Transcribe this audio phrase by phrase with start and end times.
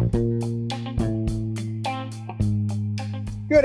[0.00, 0.12] Good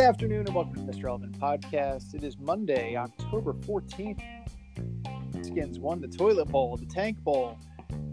[0.01, 1.05] afternoon and welcome to the Mr.
[1.05, 2.13] Relevant Podcast.
[2.13, 4.21] It is Monday, October 14th.
[5.45, 7.57] Skins won the toilet bowl, the tank bowl,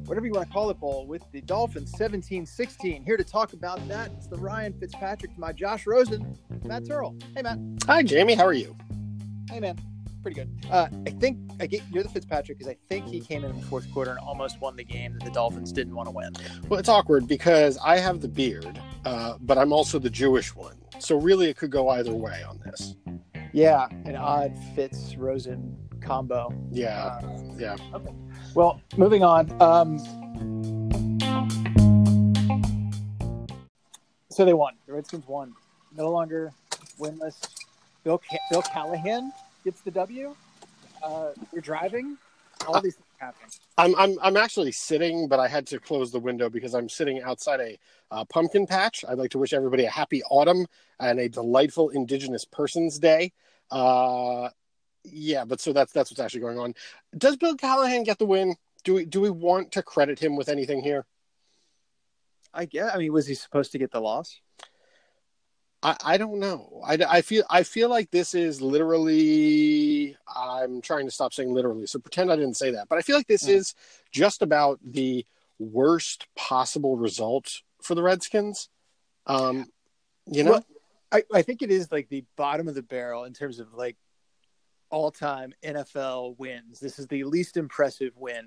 [0.05, 3.03] whatever you want to call it bowl, with the Dolphins 17 16.
[3.03, 7.21] Here to talk about that, it's the Ryan Fitzpatrick to my Josh Rosen, Matt Terl.
[7.35, 7.59] Hey, Matt.
[7.87, 8.35] Hi, Jamie.
[8.35, 8.77] How are you?
[9.51, 9.77] Hey, man.
[10.23, 10.51] Pretty good.
[10.71, 13.57] Uh, I think I get you're the Fitzpatrick because I think he came in in
[13.61, 16.33] the fourth quarter and almost won the game that the Dolphins didn't want to win.
[16.69, 20.77] Well, it's awkward because I have the beard, uh, but I'm also the Jewish one.
[21.01, 22.95] So really, it could go either way on this.
[23.53, 26.55] Yeah, an odd Fitz Rosen combo.
[26.71, 27.77] Yeah, Uh, yeah.
[27.93, 28.13] Okay.
[28.55, 29.51] Well, moving on.
[29.61, 29.99] Um,
[34.31, 34.75] so they won.
[34.87, 35.55] The Redskins won.
[35.97, 36.53] No longer
[36.99, 37.41] winless.
[38.05, 39.33] Bill Ca- Bill Callahan
[39.65, 40.35] gets the W.
[41.03, 42.17] Uh, you're driving.
[42.67, 43.49] All these things happen.
[43.79, 47.23] I'm I'm I'm actually sitting, but I had to close the window because I'm sitting
[47.23, 47.79] outside a
[48.11, 49.05] uh, pumpkin patch.
[49.09, 50.67] I'd like to wish everybody a happy autumn
[51.01, 53.33] and a delightful Indigenous Persons Day.
[53.71, 54.51] Uh,
[55.05, 56.75] yeah, but so that's that's what's actually going on.
[57.17, 58.55] Does Bill Callahan get the win?
[58.85, 61.07] Do we do we want to credit him with anything here?
[62.55, 62.93] I guess.
[62.95, 64.39] I mean, was he supposed to get the loss?
[65.83, 66.81] I, I don't know.
[66.85, 70.17] I, I feel I feel like this is literally.
[70.35, 72.89] I'm trying to stop saying literally, so pretend I didn't say that.
[72.89, 73.51] But I feel like this Mm.
[73.51, 73.75] is
[74.13, 75.27] just about the
[75.59, 78.69] worst possible result for the Redskins.
[79.27, 79.67] Um,
[80.27, 80.65] you know, Well,
[81.11, 83.97] I, I think it is like the bottom of the barrel in terms of like
[84.91, 86.81] all time NFL wins.
[86.81, 88.47] This is the least impressive win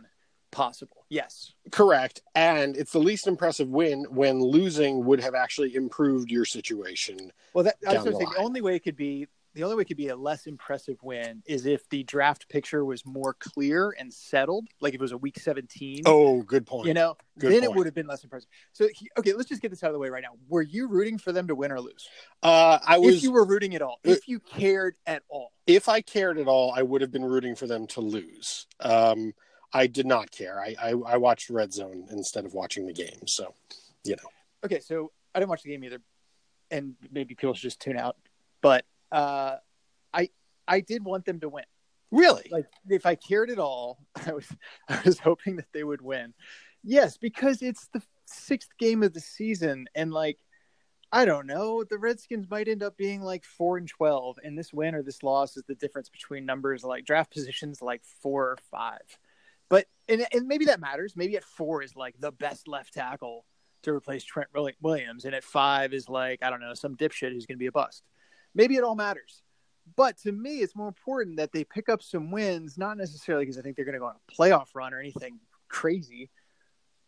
[0.52, 1.06] possible.
[1.10, 1.54] Yes.
[1.72, 2.22] correct.
[2.34, 7.32] And it's the least impressive win when losing would have actually improved your situation.
[7.54, 9.64] Well, that I was going to the say the only way it could be the
[9.64, 13.06] only way it could be a less impressive win is if the draft picture was
[13.06, 16.04] more clear and settled, like if it was a week 17.
[16.06, 16.88] Oh, good point.
[16.88, 18.50] You know, Good then it would have been less impressive.
[18.74, 20.34] So, he, okay, let's just get this out of the way right now.
[20.50, 22.08] Were you rooting for them to win or lose?
[22.44, 25.54] uh, I was if you were rooting at all, Uh, if you cared at all.
[25.66, 28.68] if I cared at all, I would have been rooting for them to lose.
[28.82, 29.34] Um,
[29.76, 30.60] I did not care.
[30.60, 33.28] I, I, I watched Red Zone instead of watching the game.
[33.28, 33.54] So,
[34.06, 34.30] you know,
[34.66, 36.02] Okay, so I didn't watch the game either,
[36.72, 38.18] and maybe people should just tune out.
[38.62, 39.58] But uh,
[40.12, 40.30] I
[40.68, 41.66] I did want them to win.
[42.12, 44.48] really, Like if I cared at all, I was
[44.90, 46.34] I was hoping that they would win.
[46.84, 50.40] Yes, because it's the sixth game of the season, and like
[51.12, 54.74] I don't know, the Redskins might end up being like four and twelve, and this
[54.74, 58.58] win or this loss is the difference between numbers like draft positions like four or
[58.72, 59.20] five.
[59.70, 61.16] But and and maybe that matters.
[61.16, 63.46] Maybe at four is like the best left tackle
[63.84, 64.50] to replace Trent
[64.82, 67.68] Williams, and at five is like I don't know some dipshit who's going to be
[67.68, 68.04] a bust.
[68.54, 69.42] Maybe it all matters.
[69.96, 73.60] But to me, it's more important that they pick up some wins, not necessarily because
[73.60, 76.32] I think they're going to go on a playoff run or anything crazy,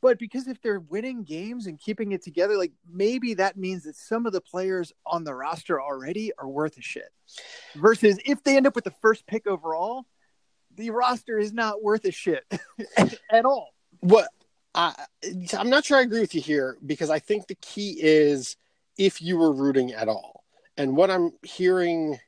[0.02, 3.96] but because if they're winning games and keeping it together, like maybe that means that
[3.96, 7.10] some of the players on the roster already are worth a shit.
[7.76, 10.06] Versus if they end up with the first pick overall,
[10.78, 12.46] the roster is not worth a shit
[13.32, 13.74] at all.
[14.00, 14.30] what
[14.74, 14.94] I,
[15.58, 18.56] I'm not sure I agree with you here because I think the key is
[18.98, 20.44] if you were rooting at all.
[20.78, 22.20] And what I'm hearing,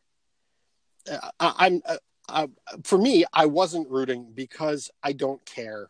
[1.09, 2.47] uh, I, I'm uh, uh,
[2.83, 5.89] for me, I wasn't rooting because I don't care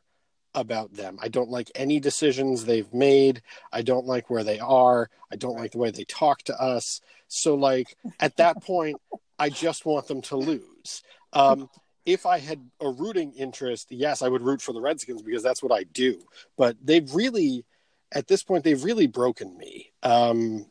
[0.53, 1.17] about them.
[1.21, 3.41] I don't like any decisions they've made.
[3.71, 5.09] I don't like where they are.
[5.31, 7.01] I don't like the way they talk to us.
[7.27, 8.97] So, like at that point,
[9.37, 11.03] I just want them to lose.
[11.33, 11.69] Um,
[12.05, 15.61] if I had a rooting interest, yes, I would root for the Redskins because that's
[15.61, 16.21] what I do.
[16.57, 17.65] But they've really,
[18.11, 20.65] at this point, they've really broken me um,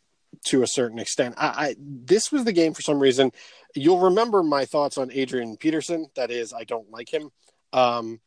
[0.46, 1.34] to a certain extent.
[1.38, 3.32] I, I this was the game for some reason.
[3.74, 6.08] You'll remember my thoughts on Adrian Peterson.
[6.16, 7.30] That is, I don't like him.
[7.72, 8.20] Um,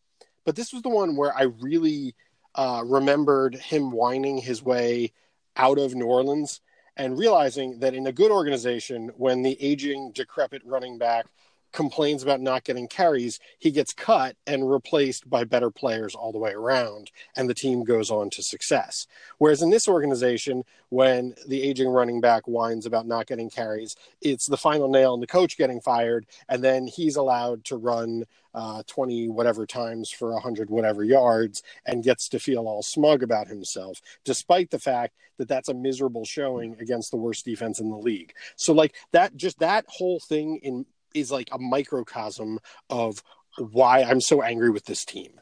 [0.45, 2.15] but this was the one where I really
[2.55, 5.13] uh, remembered him whining his way
[5.55, 6.61] out of New Orleans
[6.97, 11.25] and realizing that in a good organization, when the aging, decrepit running back
[11.71, 16.39] complains about not getting carries, he gets cut and replaced by better players all the
[16.39, 19.07] way around, and the team goes on to success.
[19.37, 24.47] Whereas in this organization, when the aging running back whines about not getting carries, it's
[24.47, 28.83] the final nail in the coach getting fired, and then he's allowed to run uh,
[28.87, 34.01] 20 whatever times for 100 whatever yards and gets to feel all smug about himself,
[34.25, 38.33] despite the fact that that's a miserable showing against the worst defense in the league.
[38.55, 42.59] So, like, that just that whole thing in is like a microcosm
[42.89, 43.23] of
[43.57, 45.33] why I'm so angry with this team.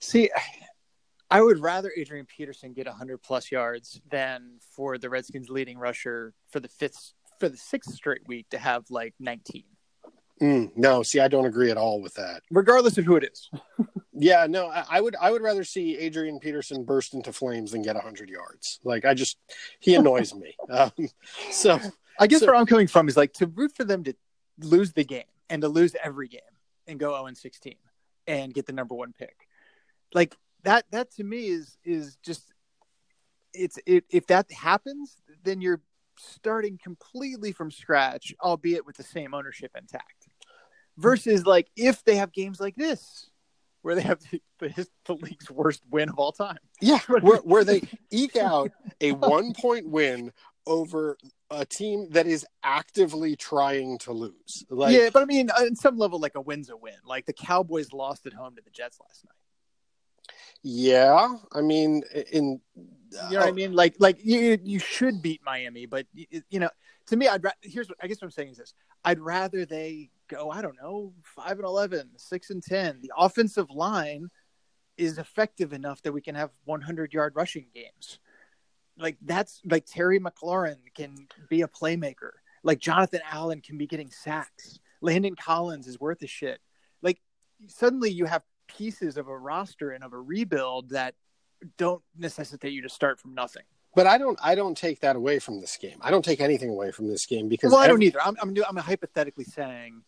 [0.00, 0.30] See,
[1.30, 6.32] I would rather Adrian Peterson get 100 plus yards than for the Redskins leading rusher
[6.50, 9.64] for the fifth for the sixth straight week to have like 19,
[10.42, 12.42] Mm, no, see, I don't agree at all with that.
[12.50, 13.50] regardless of who it is.
[14.16, 17.82] Yeah, no, I, I would I would rather see Adrian Peterson burst into flames than
[17.82, 18.78] get hundred yards.
[18.84, 19.36] Like I just
[19.80, 20.54] he annoys me.
[20.70, 20.92] Um,
[21.50, 21.80] so
[22.20, 24.14] I guess So- where I'm coming from is like to root for them to
[24.58, 26.40] lose the game and to lose every game
[26.86, 27.74] and go 0 and 16
[28.26, 29.36] and get the number one pick.
[30.12, 32.52] Like that that to me is is just
[33.52, 35.80] it's it, if that happens, then you're
[36.18, 40.28] starting completely from scratch, albeit with the same ownership intact.
[40.96, 43.30] Versus like if they have games like this
[43.82, 46.56] where they have the, the, the league's worst win of all time.
[46.80, 50.32] yeah, where, where they eke out a one point win
[50.66, 51.16] over
[51.50, 54.64] a team that is actively trying to lose.
[54.68, 56.94] Like yeah, but I mean, on some level, like a win's a win.
[57.04, 60.34] Like the Cowboys lost at home to the Jets last night.
[60.62, 62.02] yeah, I mean
[62.32, 63.72] in You know what I uh, mean?
[63.72, 66.70] Like, like you you should beat Miami, but you, you know,
[67.06, 68.74] to me, I'd ra- here's what I guess what I'm saying is this:
[69.04, 73.00] I'd rather they go, I don't know, five and 11, 6 and ten.
[73.02, 74.28] The offensive line
[74.96, 78.18] is effective enough that we can have 100 yard rushing games.
[78.98, 81.14] Like that's like Terry McLaurin can
[81.48, 82.30] be a playmaker.
[82.62, 84.78] Like Jonathan Allen can be getting sacks.
[85.00, 86.60] Landon Collins is worth a shit.
[87.02, 87.20] Like
[87.66, 91.14] suddenly you have pieces of a roster and of a rebuild that
[91.76, 93.62] don't necessitate you to start from nothing.
[93.96, 94.38] But I don't.
[94.42, 95.98] I don't take that away from this game.
[96.00, 98.22] I don't take anything away from this game because Well, I don't every- either.
[98.22, 100.02] I'm, I'm, I'm hypothetically saying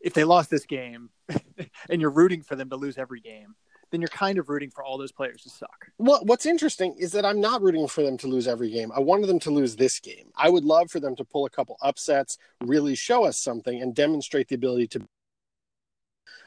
[0.00, 1.10] if they lost this game
[1.88, 3.54] and you're rooting for them to lose every game,
[3.90, 5.90] then you're kind of rooting for all those players to suck.
[5.98, 8.92] Well, what's interesting is that I'm not rooting for them to lose every game.
[8.94, 10.30] I wanted them to lose this game.
[10.36, 13.94] I would love for them to pull a couple upsets, really show us something, and
[13.94, 15.08] demonstrate the ability to.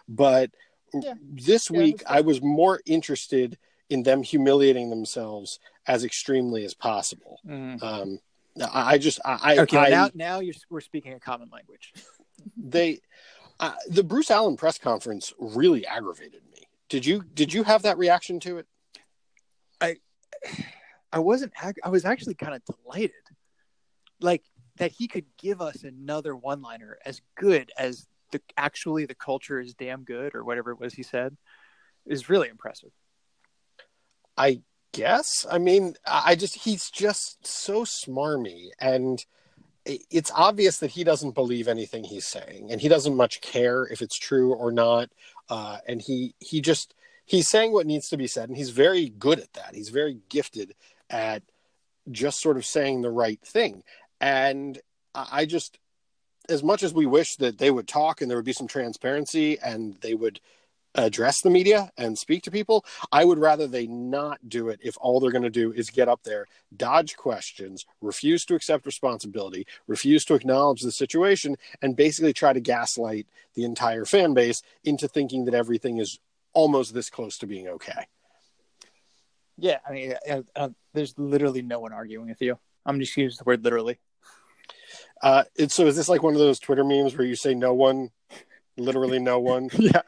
[0.08, 0.52] But
[0.94, 1.14] Yeah.
[1.20, 2.04] this Yeah, week.
[2.06, 3.58] I was more interested
[3.90, 7.40] in them humiliating themselves as extremely as possible.
[7.82, 8.20] Um,
[8.62, 11.94] I, I just, I, Okay, I, now now you're we're speaking a common language.
[12.58, 13.00] they,
[13.60, 16.51] uh, the Bruce Allen press conference really aggravated me.
[16.92, 18.68] Did you did you have that reaction to it?
[19.80, 19.96] I
[21.10, 21.54] I wasn't.
[21.82, 23.14] I was actually kind of delighted,
[24.20, 24.44] like
[24.76, 29.74] that he could give us another one-liner as good as the actually the culture is
[29.74, 31.38] damn good or whatever it was he said
[32.06, 32.92] is really impressive.
[34.36, 34.62] I
[34.92, 35.46] guess.
[35.50, 39.26] I mean, I just he's just so smarmy, and
[39.86, 44.02] it's obvious that he doesn't believe anything he's saying, and he doesn't much care if
[44.02, 45.10] it's true or not.
[45.50, 46.94] Uh, and he he just
[47.26, 49.74] he's saying what needs to be said, and he's very good at that.
[49.74, 50.76] He's very gifted
[51.10, 51.44] at
[52.12, 53.84] just sort of saying the right thing.
[54.20, 54.80] And
[55.16, 55.80] I I just,
[56.50, 59.60] as much as we wish that they would talk and there would be some transparency
[59.60, 60.40] and they would
[60.96, 64.98] address the media and speak to people, I would rather they not do it if
[65.00, 69.66] all they're going to do is get up there, dodge questions, refuse to accept responsibility,
[69.88, 75.08] refuse to acknowledge the situation, and basically try to gaslight the entire fan base into
[75.08, 76.20] thinking that everything is
[76.54, 78.08] almost this close to being okay.
[79.58, 82.58] Yeah, I mean, uh, uh, there's literally no one arguing with you.
[82.86, 84.00] I'm just using the word literally.
[85.22, 88.10] Uh, so is this like one of those Twitter memes where you say no one,
[88.76, 90.02] literally no one, Yeah,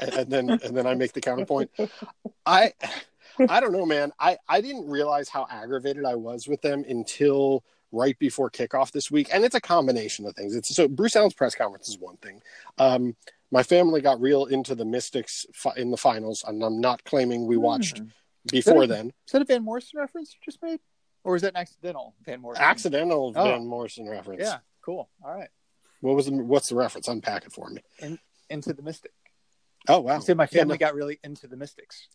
[0.00, 1.70] and then and then I make the counterpoint.
[2.46, 2.72] I
[3.48, 4.12] I don't know, man.
[4.18, 9.10] I I didn't realize how aggravated I was with them until right before kickoff this
[9.10, 10.54] week, and it's a combination of things.
[10.54, 12.40] It's so Bruce Allen's press conference is one thing.
[12.78, 13.14] Um,
[13.50, 17.46] my family got real into the Mystics fi- in the finals, and I'm not claiming
[17.46, 18.04] we watched Hmm.
[18.50, 19.06] before Is a- then.
[19.26, 20.80] Is that a Van Morrison reference you just made,
[21.22, 22.64] or is that an accidental Van Morrison?
[22.64, 23.44] Accidental Oh.
[23.44, 24.40] Van Morrison reference.
[24.42, 25.10] Yeah, cool.
[25.22, 25.50] All right,
[26.00, 27.08] What was the, what's the reference?
[27.08, 27.82] Unpack it for me.
[28.48, 29.12] into the Mystic.
[29.88, 30.18] Oh wow.
[30.20, 30.78] Said my Yeah, family no.
[30.78, 32.08] got really into the Mystics.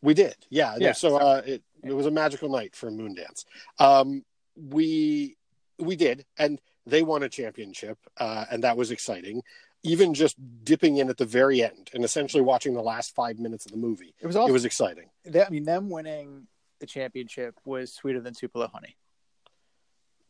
[0.00, 0.76] We did, yeah.
[0.78, 3.44] Yeah, so uh, it it was a magical night for Moondance.
[3.78, 4.24] Um,
[4.56, 5.36] we
[5.78, 9.42] we did, and they won a championship, uh, and that was exciting.
[9.84, 13.64] Even just dipping in at the very end and essentially watching the last five minutes
[13.66, 14.50] of the movie, It was awesome.
[14.50, 15.08] it was exciting.
[15.24, 16.46] They- I mean, them winning
[16.80, 18.96] the championship was sweeter than Tupelo honey.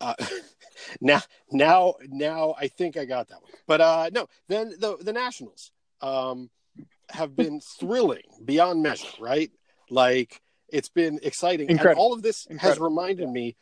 [0.01, 0.15] Uh,
[1.01, 3.53] now, now, now, I think I got that one.
[3.67, 6.51] But uh, no, then the the Nationals um,
[7.11, 9.51] have been thrilling beyond measure, right?
[9.91, 12.87] Like it's been exciting, and all of this has Incredible.
[12.87, 13.57] reminded me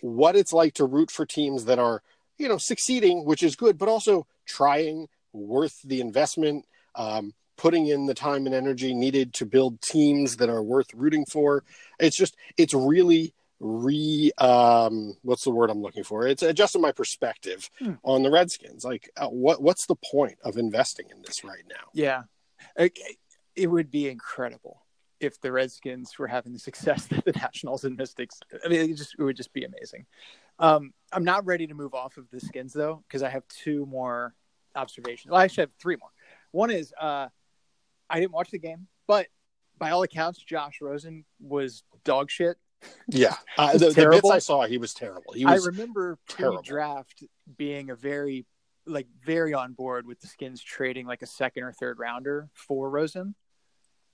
[0.00, 2.02] what it's like to root for teams that are,
[2.38, 6.64] you know, succeeding, which is good, but also trying, worth the investment.
[6.94, 11.26] Um, putting in the time and energy needed to build teams that are worth rooting
[11.26, 11.62] for
[11.98, 16.90] it's just it's really re um what's the word i'm looking for it's adjusting my
[16.90, 17.92] perspective Hmm.
[18.02, 21.90] on the redskins like uh, what what's the point of investing in this right now
[21.92, 22.22] Yeah,
[22.76, 24.82] it, would be incredible
[25.20, 28.40] if the Redskins were having the success that the Nationals and Mystics.
[28.64, 30.06] I mean, it just it would just be amazing.
[30.58, 33.86] Um, I'm not ready to move off of the Skins though because I have two
[33.86, 34.34] more
[34.74, 35.30] observations.
[35.30, 36.10] Well, I actually have three more.
[36.52, 37.28] One is uh,
[38.08, 39.28] I didn't watch the game, But
[39.78, 42.56] by all accounts, Josh Rosen was dog shit.
[43.08, 45.32] Yeah, uh, the, the bits I saw, he was terrible.
[45.32, 47.24] He was I remember pre-draft
[47.56, 48.46] being a very
[48.90, 52.90] like very on board with the Skins trading like a second or third rounder for
[52.90, 53.34] Rosen.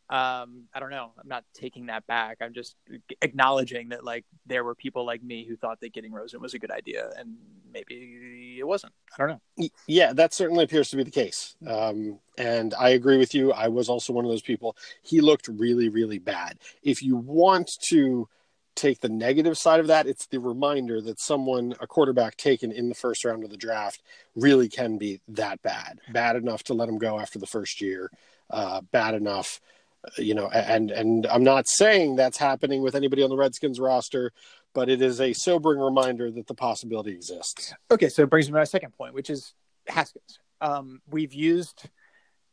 [0.09, 1.11] Um, I don't know.
[1.19, 2.39] I'm not taking that back.
[2.41, 2.77] I'm just
[3.23, 6.61] acknowledging that like there were people like me who thought that getting Rosen was a
[6.61, 7.35] good idea, and
[7.73, 8.93] maybe it wasn't.
[9.19, 9.69] I don't know.
[9.89, 11.57] Yeah, that certainly appears to be the case.
[11.67, 13.53] Um, and I agree with you.
[13.53, 14.77] I was also one of those people.
[15.03, 16.59] He looked really, really bad.
[16.85, 18.29] If you want to
[18.77, 22.89] take the negative side of that, it's the reminder that someone, a quarterback taken in
[22.89, 24.03] the first round of the draft,
[24.37, 25.99] really can be that bad.
[26.13, 28.11] Bad enough to let him go after the first year.
[28.51, 29.61] Uh, bad enough,
[30.05, 30.49] uh, you know.
[30.49, 34.33] And and I'm not saying that's happening with anybody on the Redskins roster,
[34.73, 37.75] but it is a sobering reminder that the possibility exists.
[37.91, 39.55] Okay, so it brings me to my second point, which is
[39.89, 40.39] Haskins.
[40.61, 41.89] Um, we've used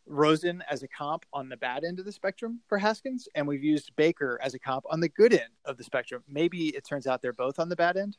[0.05, 3.63] Rosen as a comp on the bad end of the spectrum for Haskins, and we've
[3.63, 6.23] used Baker as a comp on the good end of the spectrum.
[6.27, 8.17] Maybe it turns out they're both on the bad end.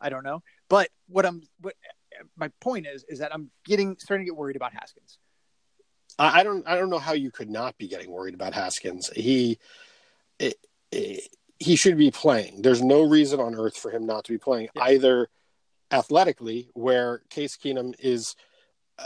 [0.00, 0.42] I don't know.
[0.68, 1.74] But what I'm what
[2.36, 5.18] my point is is that I'm getting starting to get worried about Haskins.
[6.18, 9.10] I, don't I don't know how you could not be getting worried about Haskins.
[9.14, 9.58] He
[10.38, 10.56] it,
[10.90, 12.60] it, he should be playing.
[12.62, 14.82] There's no reason on earth for him not to be playing Yeah.
[14.82, 15.28] either
[15.90, 18.34] athletically, where Case Keenum is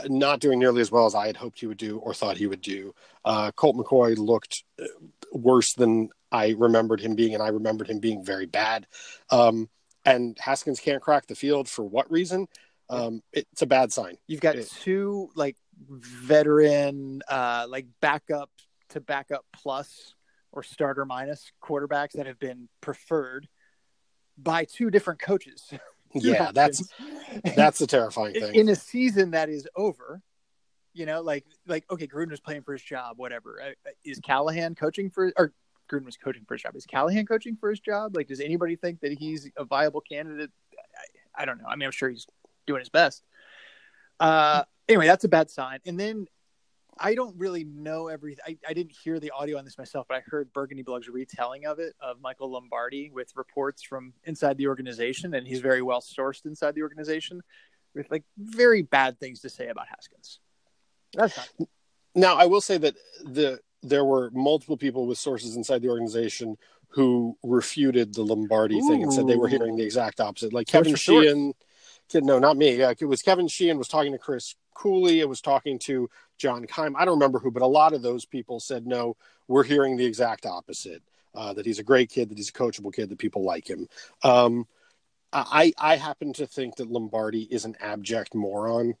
[0.07, 2.47] not doing nearly as well as I had hoped he would do or thought he
[2.47, 2.93] would do.
[3.25, 4.85] Uh, Colt McCoy looked uh,
[5.31, 8.85] worse than I remembered him being, and I remembered him being very bad.
[9.29, 9.69] Um,
[10.05, 12.47] and Haskins can't crack the field for what reason?
[12.89, 14.17] Um, it's a bad sign.
[14.27, 15.57] You've got It- two like
[15.89, 18.49] veteran, uh, like backup
[18.89, 20.15] to backup plus
[20.51, 23.47] or starter minus quarterbacks that have been preferred
[24.37, 25.71] by two different coaches.
[26.23, 26.87] Yeah, that's
[27.55, 28.55] that's the terrifying thing.
[28.55, 30.21] in a season that is over.
[30.93, 33.17] You know, like like okay, Gruden was playing for his job.
[33.17, 35.53] Whatever Uh, is Callahan coaching for or
[35.91, 36.75] Gruden was coaching for his job.
[36.75, 38.15] Is Callahan coaching for his job?
[38.15, 40.49] Like, does anybody think that he's a viable candidate?
[41.35, 41.67] I, I don't know.
[41.67, 42.25] I mean, I'm sure he's
[42.65, 43.23] doing his best.
[44.19, 45.79] Uh, anyway, that's a bad sign.
[45.85, 46.27] And then
[46.99, 48.43] I don't really know everything.
[48.47, 51.65] I, I didn't hear the audio on this myself, but I heard Burgundy Blog's retelling
[51.65, 56.01] of it of Michael Lombardi with reports from inside the organization, and he's very well
[56.01, 57.41] sourced inside the organization
[57.93, 60.39] with like very bad things to say about Haskins.
[61.13, 61.49] That's not
[62.15, 66.57] Now, I will say that the there were multiple people with sources inside the organization
[66.89, 70.53] who refuted the Lombardi thing and said they were hearing the exact opposite.
[70.53, 70.95] Like Kevin.
[70.95, 71.66] Sheehan, kid,
[72.13, 72.81] no, not me.
[72.81, 75.19] It was Kevin Sheehan was talking to Chris Cooley.
[75.19, 76.95] It was talking to John Keim.
[76.95, 79.17] I don't remember who, but a lot of those people said no.
[79.47, 81.03] We're hearing the exact opposite.
[81.35, 83.87] Uh, that he's a great kid, that he's a coachable kid, that people like him.
[84.23, 84.65] Um,
[85.31, 88.95] I I happen to think that Lombardi is an abject moron.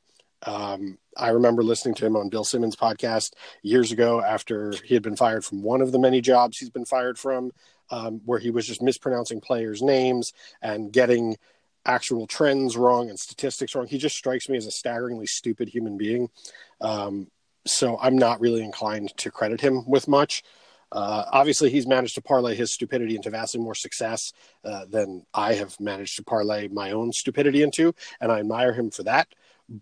[0.45, 3.33] Um, I remember listening to him on Bill Simmons' podcast
[3.63, 6.85] years ago after he had been fired from one of the many jobs he's been
[6.85, 7.51] fired from,
[7.89, 11.37] um, where he was just mispronouncing players' names and getting
[11.87, 13.87] actual trends wrong and statistics wrong.
[13.87, 16.29] He just strikes me as a staggeringly stupid human being.
[16.81, 17.27] Um,
[17.65, 20.43] so I'm not really inclined to credit him with much.
[20.91, 24.31] Uh, obviously, he's managed to parlay his stupidity into vastly more success
[24.63, 28.89] uh, than I have managed to parlay my own stupidity into, and I admire him
[28.89, 29.27] for that.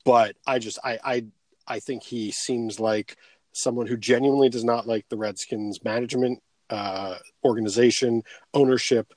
[0.03, 1.25] But I just, I, I,
[1.67, 3.17] I think he seems like
[3.51, 8.23] someone who genuinely does not like the Redskins management, uh, organization,
[8.55, 9.13] ownership,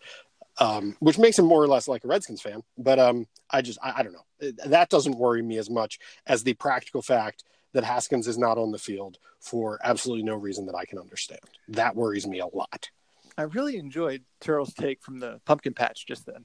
[0.58, 2.62] um, which makes him more or less like a Redskins fan.
[2.76, 4.52] But um, I just, I, I don't know.
[4.66, 8.70] That doesn't worry me as much as the practical fact that Haskins is not on
[8.70, 11.40] the field for absolutely no reason that I can understand.
[11.68, 12.90] That worries me a lot.
[13.36, 16.44] I really enjoyed Terl's take from the pumpkin patch just then.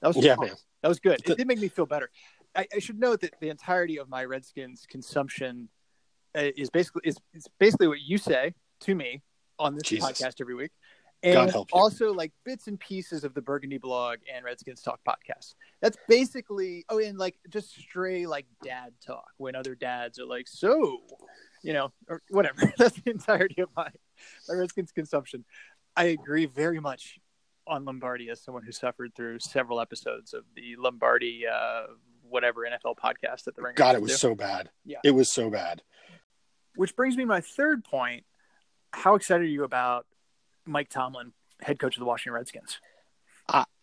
[0.00, 0.50] That was Yeah, man.
[0.82, 1.20] That was good.
[1.24, 2.10] It did make me feel better.
[2.54, 5.68] I, I should note that the entirety of my Redskins consumption
[6.36, 9.22] uh, is basically is, is basically what you say to me
[9.58, 10.08] on this Jesus.
[10.08, 10.70] podcast every week,
[11.22, 15.54] and also like bits and pieces of the Burgundy blog and Redskins Talk podcast.
[15.80, 20.46] That's basically oh, and like just stray like dad talk when other dads are like,
[20.48, 20.98] so,
[21.62, 22.72] you know, or whatever.
[22.78, 23.88] That's the entirety of my
[24.48, 25.44] my Redskins consumption.
[25.96, 27.18] I agree very much
[27.66, 31.84] on Lombardi as someone who suffered through several episodes of the Lombardi uh,
[32.28, 34.18] whatever NFL podcast that the Ringer God, it was do.
[34.18, 34.70] so bad.
[34.84, 34.98] Yeah.
[35.04, 35.82] It was so bad.
[36.76, 38.24] Which brings me to my third point.
[38.92, 40.06] How excited are you about
[40.66, 42.78] Mike Tomlin, head coach of the Washington Redskins?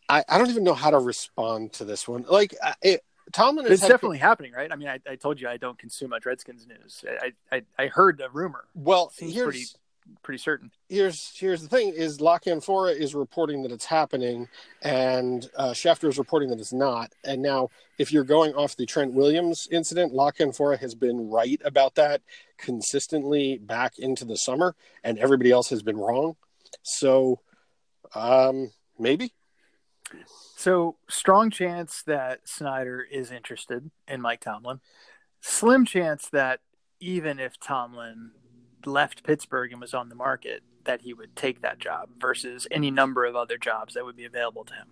[0.09, 2.25] I, I don't even know how to respond to this one.
[2.29, 4.71] Like, it, Tomlin is It's definitely happening, right?
[4.71, 7.03] I mean, I, I told you I don't consume much Redskins news.
[7.21, 8.65] I, I, I heard a rumor.
[8.75, 9.65] Well, Seems here's pretty
[10.21, 10.69] pretty certain.
[10.89, 14.49] Here's here's the thing: is La Canfora is reporting that it's happening,
[14.81, 17.13] and uh, Schefter is reporting that it's not.
[17.23, 21.61] And now, if you're going off the Trent Williams incident, La Canfora has been right
[21.63, 22.21] about that
[22.57, 26.35] consistently back into the summer, and everybody else has been wrong.
[26.81, 27.39] So,
[28.15, 29.33] um, maybe.
[30.55, 34.79] So strong chance that Snyder is interested in Mike Tomlin.
[35.41, 36.61] Slim chance that
[36.99, 38.31] even if Tomlin
[38.85, 42.91] left Pittsburgh and was on the market, that he would take that job versus any
[42.91, 44.87] number of other jobs that would be available to him.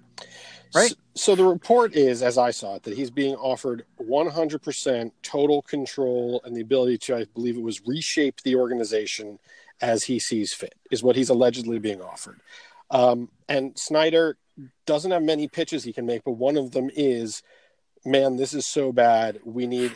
[0.73, 0.89] Right.
[0.89, 5.61] So, so the report is, as I saw it, that he's being offered 100% total
[5.63, 9.39] control and the ability to, I believe it was, reshape the organization
[9.81, 12.39] as he sees fit, is what he's allegedly being offered.
[12.89, 14.37] Um, and Snyder
[14.85, 17.41] doesn't have many pitches he can make, but one of them is,
[18.05, 19.39] man, this is so bad.
[19.45, 19.95] We need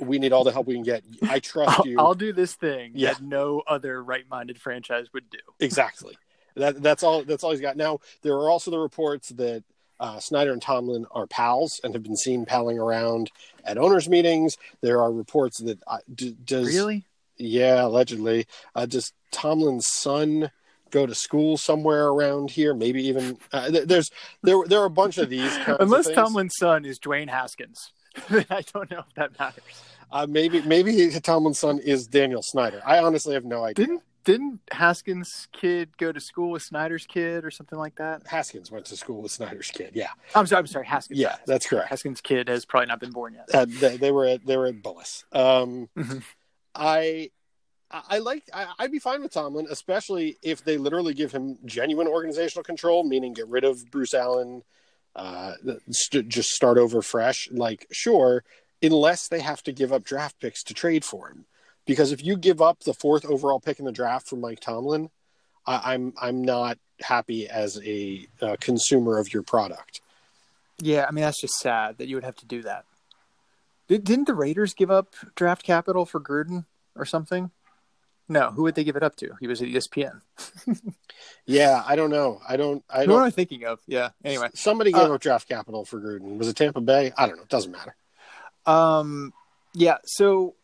[0.00, 1.04] we need all the help we can get.
[1.22, 1.98] I trust I'll, you.
[1.98, 3.12] I'll do this thing Yeah.
[3.14, 5.38] that no other right-minded franchise would do.
[5.60, 6.18] Exactly.
[6.56, 7.24] That that's all.
[7.24, 7.76] That's all he's got.
[7.76, 9.64] Now there are also the reports that
[10.00, 13.30] uh, Snyder and Tomlin are pals and have been seen palling around
[13.64, 14.58] at owners' meetings.
[14.80, 17.04] There are reports that uh, d- does Really?
[17.36, 20.50] yeah allegedly uh, does Tomlin's son
[20.90, 22.72] go to school somewhere around here?
[22.74, 24.10] Maybe even uh, there's
[24.42, 25.56] there there are a bunch of these.
[25.58, 26.14] Kinds Unless of.
[26.14, 27.92] Tomlin's son is Dwayne Haskins,
[28.30, 29.64] I don't know if that matters.
[30.12, 32.80] uh, maybe maybe Tomlin's son is Daniel Snyder.
[32.86, 33.86] I honestly have no idea.
[33.86, 38.22] Didn't didn't Haskins' kid go to school with Snyder's kid or something like that?
[38.26, 39.90] Haskins went to school with Snyder's kid.
[39.94, 40.60] Yeah, I'm sorry.
[40.60, 40.86] I'm sorry.
[40.86, 41.18] Haskins.
[41.20, 41.90] yeah, that's correct.
[41.90, 43.50] Haskins' kid has probably not been born yet.
[43.52, 45.24] Uh, they, they were at they were at Bullis.
[45.32, 46.22] Um, Mhm.
[46.74, 47.30] I
[48.08, 52.08] I like I, I'd be fine with Tomlin, especially if they literally give him genuine
[52.08, 54.62] organizational control, meaning get rid of Bruce Allen,
[55.14, 55.52] uh,
[55.90, 57.48] st- just start over fresh.
[57.52, 58.42] Like sure,
[58.82, 61.44] unless they have to give up draft picks to trade for him,
[61.86, 65.10] because if you give up the fourth overall pick in the draft for Mike Tomlin,
[65.66, 70.00] I, I'm I'm not happy as a uh, consumer of your product.
[70.80, 72.86] Yeah, I mean that's just sad that you would have to do that.
[73.86, 76.64] Did, didn't the Raiders give up draft capital for Gruden
[76.96, 77.50] or something?
[78.28, 79.30] No, who would they give it up to?
[79.40, 80.20] He was at ESPN.
[81.46, 82.40] Yeah, I don't know.
[82.48, 82.82] I don't.
[82.88, 83.18] I don't.
[83.18, 83.78] am I thinking of?
[83.86, 84.10] Yeah.
[84.24, 86.38] Anyway, somebody gave Uh, up draft capital for Gruden.
[86.38, 87.12] Was it Tampa Bay?
[87.18, 87.42] I don't know.
[87.42, 87.94] It doesn't matter.
[88.64, 89.32] Um,
[89.74, 89.98] yeah.
[90.06, 90.54] So,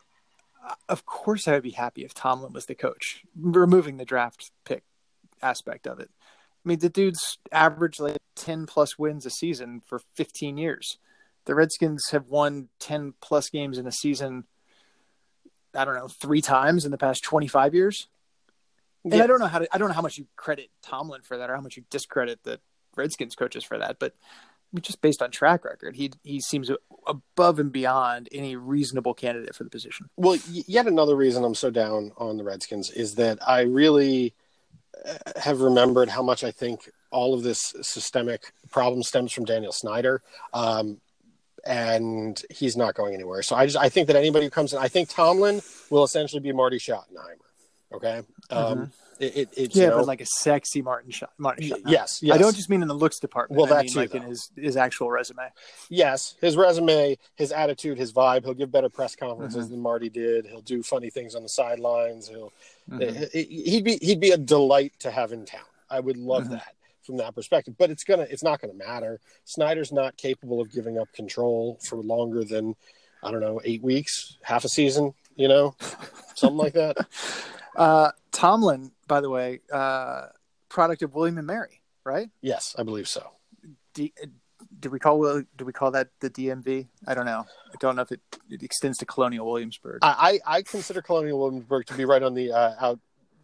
[0.66, 4.50] uh, of course, I would be happy if Tomlin was the coach, removing the draft
[4.64, 4.82] pick
[5.42, 6.10] aspect of it.
[6.64, 10.96] I mean, the dude's averaged like ten plus wins a season for fifteen years.
[11.44, 14.44] The Redskins have won ten plus games in a season.
[15.74, 18.08] I don't know, three times in the past twenty five years.
[19.04, 21.38] And I don't know how to, I don't know how much you credit Tomlin for
[21.38, 22.60] that, or how much you discredit the
[22.96, 23.98] Redskins coaches for that.
[23.98, 24.14] But
[24.82, 26.70] just based on track record, he he seems
[27.06, 30.10] above and beyond any reasonable candidate for the position.
[30.16, 34.34] Well, yet another reason I'm so down on the Redskins is that I really
[35.02, 39.72] uh, have remembered how much I think all of this systemic problem stems from Daniel
[39.72, 40.22] Snyder.
[40.52, 41.00] Um,
[41.64, 43.42] and he's not going anywhere.
[43.42, 46.40] So I just I think that anybody who comes in, I think Tomlin will essentially
[46.40, 47.36] be Marty Schottenheimer.
[47.92, 51.32] Okay, um, it, it, it's Yeah, you know, but like a sexy Martin Shot.
[51.38, 51.90] Martin Schottenheimer.
[51.90, 53.58] yes, yes, I don't just mean in the looks department.
[53.58, 55.48] Well, that's like in his his actual resume.
[55.88, 58.44] yes, his resume, his attitude, his vibe.
[58.44, 59.72] He'll give better press conferences Mm-hmm.
[59.74, 60.46] than Marty did.
[60.46, 62.28] He'll do funny things on the sidelines.
[62.28, 62.52] He'll
[62.88, 63.30] Mhm.
[63.32, 65.60] he- he'd be he'd be a delight to have in town.
[65.90, 66.50] I would love Mhm.
[66.50, 67.74] that from that perspective.
[67.78, 69.20] But it's gonna it's not gonna matter.
[69.44, 72.74] Snyder's not capable of giving up control for longer than
[73.22, 75.14] I don't know eight weeks, half a season.
[75.36, 75.76] You know,
[76.34, 76.96] something like that.
[77.76, 80.26] Uh, Tomlin, by the way, uh,
[80.68, 82.28] product of William and Mary, right?
[82.42, 83.30] Yes, I believe so.
[83.94, 84.12] D-
[84.78, 86.88] do we call do we call that the DMV?
[87.06, 87.44] I don't know.
[87.72, 89.98] I don't know if it, it extends to Colonial Williamsburg.
[90.02, 92.98] I, I consider Colonial Williamsburg to be right on the uh, out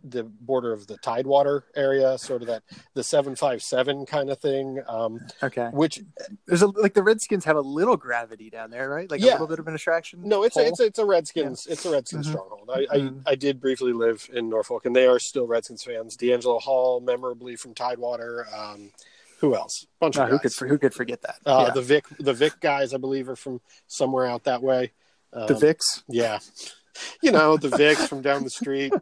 [0.04, 2.62] the border of the Tidewater area, sort of that
[2.94, 4.80] the seven five seven kind of thing.
[4.88, 5.68] Um, okay.
[5.72, 6.00] which
[6.46, 9.11] There's a like the Redskins have a little gravity down there, right?
[9.11, 10.20] Like a little bit of an attraction.
[10.24, 12.30] No, it's a, it's a, it's a Redskins it's a Redskins Mhm.
[12.30, 12.70] stronghold.
[12.72, 13.22] I, Mhm.
[13.26, 16.16] I I did briefly live in Norfolk, and they are still Redskins fans.
[16.16, 18.46] DeAngelo Hall, memorably from Tidewater.
[18.56, 18.92] Um,
[19.40, 19.87] who else?
[20.00, 20.56] Bunch No, of who guys.
[20.56, 21.37] could who could forget that?
[21.44, 21.74] uh, yeah.
[21.74, 24.92] The Vick the Vick guys, I believe, are from somewhere out that way.
[25.32, 26.02] Um, the Vicks.
[26.09, 26.38] yeah,
[27.22, 28.92] you know the Vicks from down the street.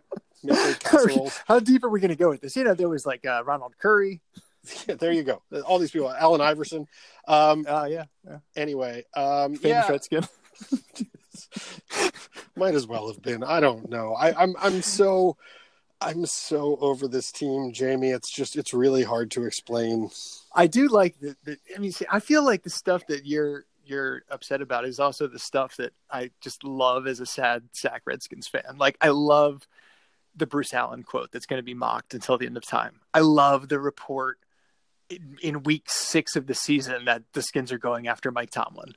[0.80, 1.40] Casseroles.
[1.46, 2.56] How deep are we going to go with this?
[2.56, 4.20] You know, there was like uh, Ronald Curry.
[4.88, 5.42] Yeah, there you go.
[5.66, 6.88] All these people, Allen Iverson.
[7.28, 8.38] Um, Uh, yeah, yeah.
[8.56, 10.26] anyway, um, famous yeah, Redskin.
[12.56, 13.44] might as well have been.
[13.44, 14.14] I don't know.
[14.14, 15.36] I, I'm I'm so
[16.00, 18.10] I'm so over this team, Jamie.
[18.10, 20.10] It's just it's really hard to explain.
[20.54, 21.58] I do like the, the.
[21.74, 25.26] I mean, see, I feel like the stuff that you're you're upset about is also
[25.26, 28.76] the stuff that I just love as a sad sack Redskins fan.
[28.78, 29.66] Like I love
[30.36, 33.00] the Bruce Allen quote that's going to be mocked until the end of time.
[33.12, 34.38] I love the report
[35.08, 38.94] in, in week six of the season that the Skins are going after Mike Tomlin.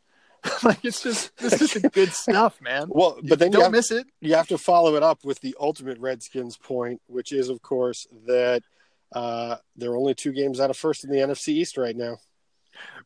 [0.63, 2.88] like it's just this is good stuff, man.
[2.89, 4.08] Well, but then don't you have, miss it.
[4.21, 8.08] you have to follow it up with the ultimate Redskins point, which is, of course,
[8.28, 8.63] that
[9.12, 12.17] uh, there are only two games out of first in the NFC East right now.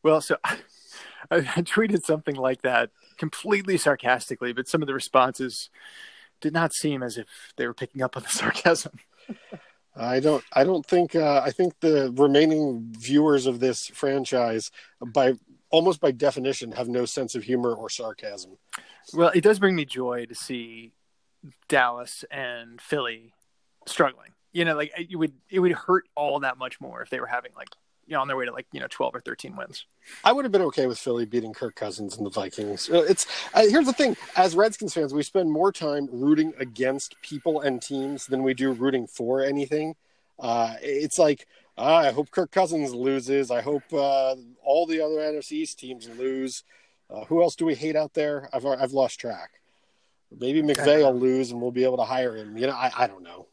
[0.02, 0.58] Well, so I,
[1.30, 5.70] I tweeted something like that completely sarcastically, but some of the responses
[6.42, 7.26] did not seem as if
[7.56, 8.92] they were picking up on the sarcasm.
[9.96, 10.44] I don't.
[10.52, 11.14] I don't think.
[11.14, 15.34] Uh, I think the remaining viewers of this franchise, by
[15.70, 18.58] almost by definition, have no sense of humor or sarcasm.
[19.14, 20.92] Well, it does bring me joy to see
[21.68, 23.32] Dallas and Philly
[23.86, 24.30] struggling.
[24.52, 27.26] You know, like it would it would hurt all that much more if they were
[27.26, 27.68] having like
[28.06, 29.86] you know on their way to like you know twelve or thirteen wins.
[30.24, 32.90] I would have been okay with Philly beating Kirk Cousins and the Vikings.
[32.90, 37.20] Uh, It's uh, here's the thing: as Redskins fans, we spend more time rooting against
[37.22, 39.94] people and teams than we do rooting for anything.
[40.38, 41.46] Uh, it's like
[41.78, 43.50] ah, I hope Kirk Cousins loses.
[43.50, 46.64] I hope uh, all the other NFC East teams lose.
[47.10, 48.48] Uh, who else do we hate out there?
[48.52, 49.60] I've I've lost track.
[50.38, 52.56] Maybe McVay will lose and we'll be able to hire him.
[52.56, 53.48] You know, I, I don't know.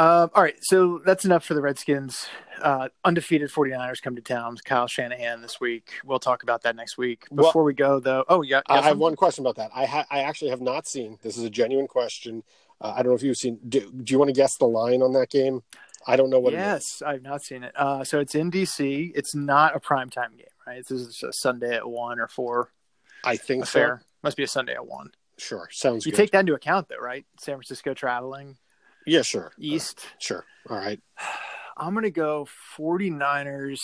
[0.00, 2.26] Um, all right, so that's enough for the Redskins.
[2.62, 4.56] Uh, undefeated 49ers come to town.
[4.64, 5.92] Kyle Shanahan this week.
[6.04, 7.26] We'll talk about that next week.
[7.30, 9.70] Well- Before we go, though, oh yeah, I have one question about that.
[9.74, 11.18] I ha- I actually have not seen.
[11.22, 12.42] This is a genuine question.
[12.80, 13.58] Uh, I don't know if you've seen.
[13.68, 15.62] Do, do you want to guess the line on that game?
[16.06, 16.54] I don't know what.
[16.54, 16.62] it is.
[16.62, 17.72] Yes, I've not seen it.
[17.76, 19.12] Uh, so it's in DC.
[19.14, 20.82] It's not a primetime game, right?
[20.86, 22.72] This is a Sunday at one or four
[23.22, 24.02] I think affair.
[24.22, 25.10] Must be a Sunday at one.
[25.36, 26.16] Sure, sounds You good.
[26.16, 27.26] take that into account, though, right?
[27.38, 28.56] San Francisco traveling
[29.10, 30.00] yeah, sure, east.
[30.18, 30.44] sure.
[30.68, 31.00] All right.
[31.76, 32.46] I'm gonna go
[32.78, 33.80] 49ers.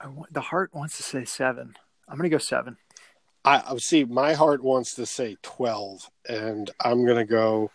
[0.00, 1.74] I want, the heart wants to say seven.
[2.08, 2.76] I'm gonna go seven.
[3.44, 4.04] I I- see.
[4.04, 7.70] My heart wants to say twelve, and I'm gonna go.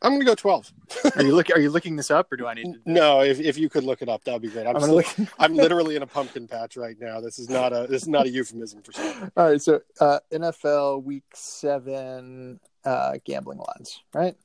[0.00, 0.72] I'm gonna go twelve.
[1.16, 1.50] Are you look?
[1.50, 2.78] Are you looking this up, or do I need to?
[2.86, 4.66] No, if if you could look it up, that'd be great.
[4.66, 5.06] I'm, I'm still- look.
[5.38, 7.20] I'm literally in a pumpkin patch right now.
[7.20, 9.32] This is not a this is not a euphemism for something.
[9.36, 14.36] All right, so uh, NFL Week Seven uh, gambling lines, right?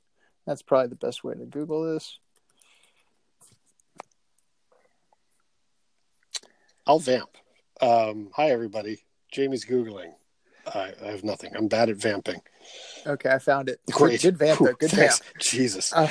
[0.46, 2.20] That's probably the best way to Google this.
[6.86, 7.30] I'll vamp.
[7.82, 9.04] Um, hi everybody.
[9.32, 10.14] Jamie's googling.
[10.74, 11.56] I, I have nothing.
[11.56, 12.42] I'm bad at vamping.
[13.06, 13.80] Okay, I found it.
[13.92, 14.22] Great.
[14.22, 14.74] Good vamp, though.
[14.74, 15.14] Good vamp.
[15.40, 16.08] Jesus, Um,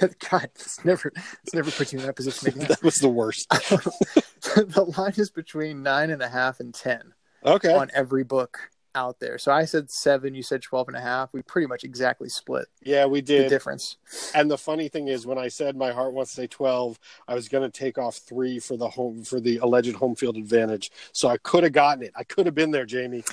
[0.30, 2.66] God, it's never, it's never put you in that position again.
[2.68, 3.48] that was the worst.
[3.50, 7.12] the line is between nine and a half and ten
[7.44, 7.72] Okay.
[7.72, 8.58] on every book
[8.94, 9.38] out there.
[9.38, 11.32] So I said seven, you said 12 and a half.
[11.32, 13.48] We pretty much exactly split Yeah, we the did.
[13.48, 13.96] difference.
[14.34, 17.34] And the funny thing is, when I said my heart wants to say twelve, I
[17.34, 20.90] was going to take off three for the home for the alleged home field advantage.
[21.12, 22.12] So I could have gotten it.
[22.16, 23.24] I could have been there, Jamie.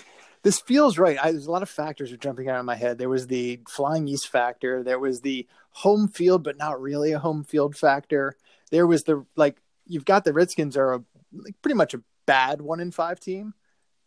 [0.44, 1.18] This feels right.
[1.20, 3.00] I, there's a lot of factors are jumping out of my head.
[3.00, 4.84] There was the flying east factor.
[4.84, 8.36] There was the home field, but not really a home field factor.
[8.70, 12.62] There was the like you've got the Redskins are a, like, pretty much a bad
[12.62, 13.54] one in five team,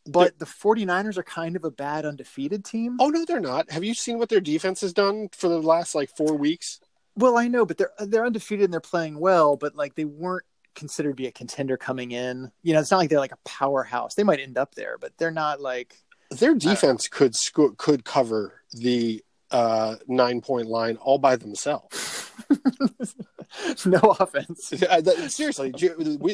[0.09, 2.97] but the 49ers are kind of a bad undefeated team.
[3.01, 3.71] Oh no, they're not.
[3.71, 6.81] Have you seen what their defense has done for the last like four weeks?
[7.16, 10.44] Well, I know, but they're they're undefeated and they're playing well, but like they weren't
[10.75, 12.51] considered to be a contender coming in.
[12.62, 14.14] You know, it's not like they're like a powerhouse.
[14.14, 15.97] They might end up there, but they're not like
[16.31, 22.31] Their defense could sco- could cover the uh, nine point line all by themselves.
[23.87, 24.73] no offense.
[25.29, 25.73] Seriously,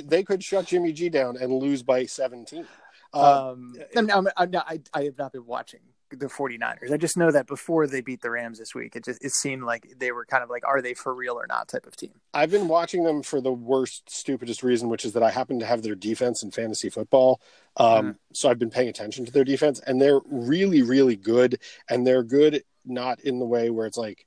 [0.06, 2.66] they could shut Jimmy G down and lose by seventeen.
[3.14, 6.92] Uh, Um, I'm, I'm, I'm not, I, I have not been watching the 49ers.
[6.92, 9.64] I just know that before they beat the Rams this week, it just it seemed
[9.64, 12.12] like they were kind of like, are they for real or not type of team.
[12.32, 15.66] I've been watching them for the worst, stupidest reason, which is that I happen to
[15.66, 17.40] have their defense in fantasy football.
[17.76, 21.58] Um, So I've been paying attention to their defense, and they're really, really good.
[21.88, 24.26] And they're good not in the way where it's like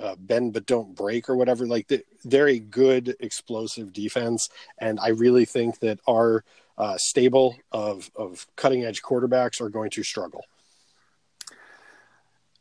[0.00, 1.66] uh, bend but don't break or whatever.
[1.66, 6.44] Like they- they're a good, explosive defense, and I really think that our
[6.78, 10.44] uh, stable of of cutting edge quarterbacks are going to struggle.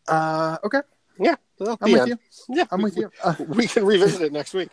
[0.08, 0.82] Uh, okay,
[1.20, 2.10] Yeah, well, I'm with end.
[2.10, 2.18] you.
[2.56, 3.12] Yeah, I'm with you.
[3.24, 4.70] Uh, We can revisit it next week.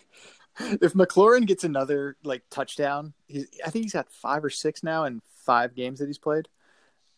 [0.60, 5.04] if McLaurin gets another like touchdown, he's, I think he's got five or six now
[5.04, 6.48] in five games that he's played.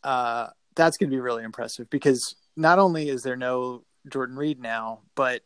[0.02, 4.60] Uh, that's going to be really impressive because not only is there no Jordan Reed
[4.60, 5.42] now, but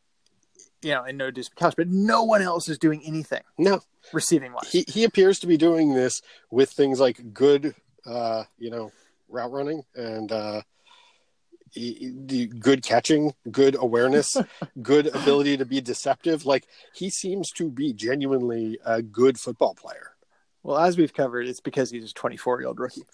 [0.85, 3.81] you know, and no McCouse, but no one else is doing anything No,
[4.13, 4.71] receiving wise.
[4.71, 6.21] he he appears to be doing this
[6.51, 7.75] with things like good
[8.07, 8.93] uh you know
[9.29, 10.63] route running and uh
[12.61, 14.37] good catching good awareness
[14.83, 16.47] good ability to be deceptive.
[16.47, 20.14] Like he seems to be genuinely a good football player
[20.65, 23.03] Well, as we've covered, it's because he's a 24 year old rookie.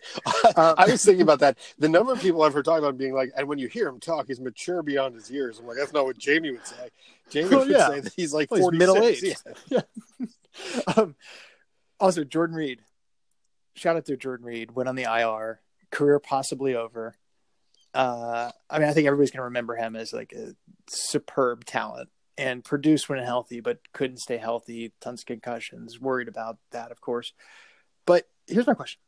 [0.56, 1.58] Um, I was thinking about that.
[1.78, 4.00] The number of people I've heard talk about being like, and when you hear him
[4.00, 5.58] talk, he's mature beyond his years.
[5.58, 6.88] I'm like, that's not what Jamie would say.
[7.28, 7.88] Jamie Well, would yeah.
[7.88, 8.78] say that he's like Well, he's 46.
[8.78, 9.42] middle aged.
[9.70, 10.94] Yeah.
[10.96, 11.14] um,
[11.98, 12.80] also, Jordan Reed.
[13.74, 14.70] Shout out to Jordan Reed.
[14.72, 15.60] Went on the IR.
[15.90, 17.16] Career possibly over.
[17.92, 20.54] Uh, I mean, I think everybody's going to remember him as like a
[20.88, 24.92] superb talent and produced when healthy, but couldn't stay healthy.
[25.00, 26.00] Tons of concussions.
[26.00, 27.32] Worried about that, of course.
[28.06, 29.00] But here's my question: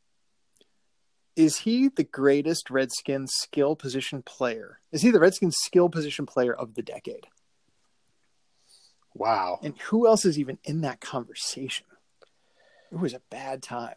[1.35, 4.79] Is he the greatest Redskins skill position player?
[4.91, 7.27] Is he the Redskins skill position player of the decade?
[9.15, 9.59] Wow.
[9.61, 11.85] And who else is even in that conversation?
[12.91, 13.95] It was a bad time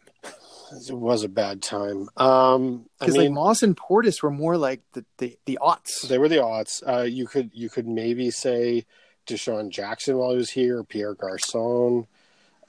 [0.89, 2.09] It was a bad time.
[2.17, 6.07] Um, I because mean, like Moss and Portis were more like the the, the aughts.
[6.07, 6.83] they were the odds.
[6.87, 8.85] Uh, you could you could maybe say
[9.27, 12.07] DeSean Jackson while he was here, Pierre Garcon,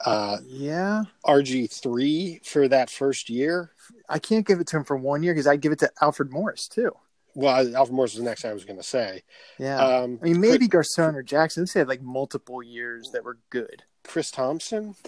[0.05, 3.71] uh, yeah, RG three for that first year.
[4.07, 6.31] I can't give it to him for one year because I'd give it to Alfred
[6.31, 6.91] Morris too.
[7.35, 9.23] Well, Alfred Morris was the next I was going to say.
[9.57, 11.65] Yeah, Um, I mean maybe Garcon or Jackson.
[11.73, 13.83] They had like multiple years that were good.
[14.03, 14.95] Chris Thompson.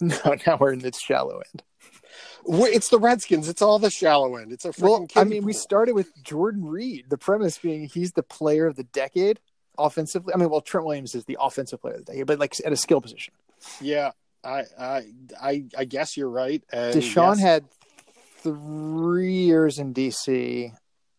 [0.00, 1.64] No, now we're in the shallow end.
[2.46, 3.48] It's the Redskins.
[3.48, 4.52] It's all the shallow end.
[4.52, 7.06] It's a freaking Well, I mean, we started with Jordan Reed.
[7.08, 9.40] The premise being he's the player of the decade
[9.78, 10.34] offensively.
[10.34, 12.72] I mean, well, Trent Williams is the offensive player of the day, but like at
[12.72, 13.34] a skill position.
[13.80, 14.12] Yeah,
[14.44, 15.02] I, I,
[15.40, 16.62] I, I guess you're right.
[16.72, 17.64] And DeSean yes, had
[18.38, 20.72] three years in DC,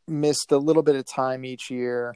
[0.07, 2.15] missed a little bit of time each year,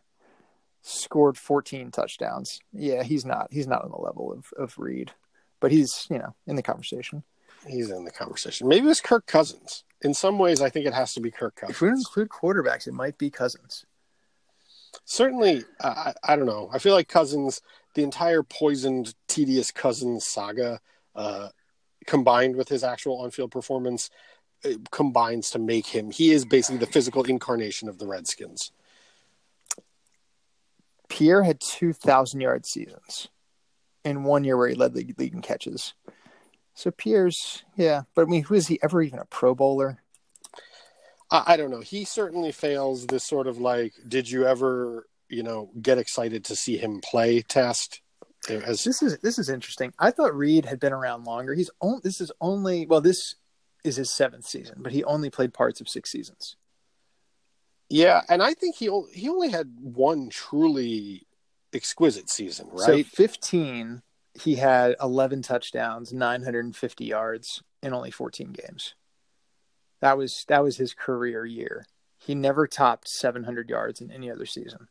[0.81, 2.59] scored 14 touchdowns.
[2.71, 5.11] Yeah, he's not he's not on the level of of Reed,
[5.59, 7.23] but he's you know in the conversation.
[7.67, 8.67] he's in the conversation.
[8.67, 9.83] Maybe it's Kirk Cousins.
[10.01, 11.77] In some ways, I think it has to be Kirk Cousins.
[11.77, 13.85] If we include quarterbacks, it might be Cousins.
[15.05, 16.69] Certainly, I, I don't know.
[16.71, 17.61] I feel like Cousins,
[17.95, 20.79] the entire poisoned, tedious Cousins saga,
[21.15, 21.49] uh,
[22.05, 24.09] combined with his actual on-field performance,
[24.63, 26.11] it combines to make him.
[26.11, 28.71] He is basically the physical incarnation of the Redskins.
[31.09, 33.27] Pierre had 2,000 yard seasons
[34.03, 35.93] in one year where he led the league in catches.
[36.73, 40.01] So Pierre's, yeah, but I mean, who is he ever even a Pro Bowler?
[41.33, 41.81] I, I don't know.
[41.81, 46.55] He certainly fails this sort of like, did you ever, you know, get excited to
[46.55, 48.01] see him play test?
[48.49, 49.93] As This is this is interesting.
[49.97, 51.53] I thought Reed had been around longer.
[51.53, 53.35] He's on, this is only well, this
[53.85, 56.57] is his seventh season, but he only played parts of six seasons.
[57.89, 61.25] yeah, and I think he he only had one truly
[61.73, 62.85] exquisite season, right?
[62.85, 63.05] So right?
[63.05, 64.01] 15,
[64.33, 68.95] he had 11 touchdowns, 950 yards in only 14 games.
[70.03, 71.85] That was that was his career year.
[72.17, 74.89] He never topped 700 yards in any other season.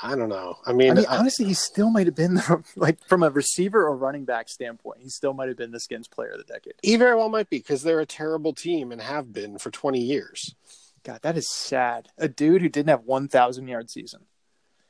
[0.00, 0.58] I don't know.
[0.64, 3.30] I mean, I mean, I- honestly, he still might have been the, like from a
[3.30, 6.44] receiver or running back standpoint, he still might have been the Skins player of the
[6.44, 6.74] decade.
[6.80, 9.98] he very well might be because they're a terrible team and have been for 20
[9.98, 10.54] years.
[11.02, 12.10] God, that is sad.
[12.18, 14.26] A dude who didn't have 1,000 yard season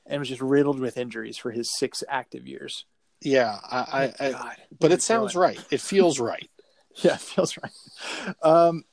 [0.05, 2.85] and was just riddled with injuries for his six active years.
[3.23, 5.59] Yeah, I, I, I but it sounds right.
[5.71, 6.51] It feels right.
[7.02, 8.35] Yeah, feels right.
[8.42, 8.85] Um,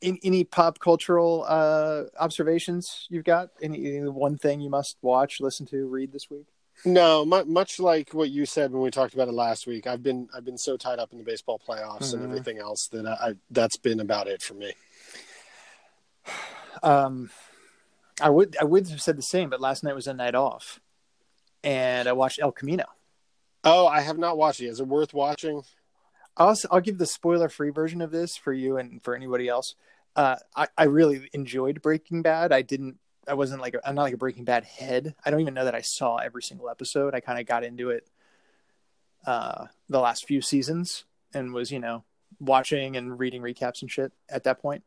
[0.00, 3.50] in, any pop cultural uh, observations you've got?
[3.62, 6.46] Any, any one thing you must watch, listen to, read this week?
[6.84, 9.86] No, much like what you said when we talked about it last week.
[9.86, 12.24] I've been I've been so tied up in the baseball playoffs and Mhm.
[12.24, 14.72] everything else that I, I that's been about it for me.
[16.80, 17.30] Um,
[18.20, 20.78] I would I would have said the same, but last night was a night off,
[21.64, 22.84] and I watched El Camino.
[23.64, 24.66] Oh, I have not watched it.
[24.66, 25.62] Is it worth watching?
[26.38, 29.74] I'll I'll give the spoiler free version of this for you and for anybody else.
[30.16, 32.52] Uh, I I really enjoyed Breaking Bad.
[32.52, 32.98] I didn't.
[33.26, 35.14] I wasn't like I'm not like a Breaking Bad head.
[35.24, 37.14] I don't even know that I saw every single episode.
[37.14, 38.08] I kind of got into it
[39.26, 42.04] uh, the last few seasons and was you know
[42.40, 44.84] watching and reading recaps and shit at that point.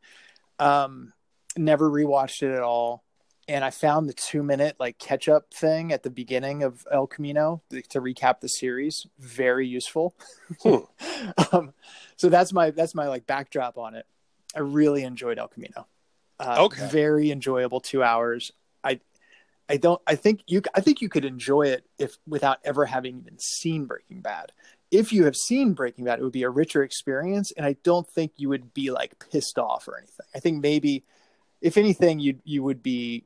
[0.58, 1.12] Um,
[1.56, 3.04] never rewatched it at all.
[3.48, 7.06] And I found the two minute like catch up thing at the beginning of El
[7.08, 10.14] Camino to recap the series very useful.
[11.52, 11.72] um,
[12.16, 14.06] so that's my that's my like backdrop on it.
[14.54, 15.86] I really enjoyed El Camino.
[16.38, 16.86] Uh, Okay.
[16.88, 18.52] very enjoyable two hours.
[18.84, 19.00] I
[19.68, 23.18] I don't I think you I think you could enjoy it if without ever having
[23.18, 24.52] even seen Breaking Bad.
[24.90, 28.06] If you have seen Breaking Bad, it would be a richer experience, and I don't
[28.08, 30.26] think you would be like pissed off or anything.
[30.34, 31.04] I think maybe,
[31.60, 33.24] if anything, you you would be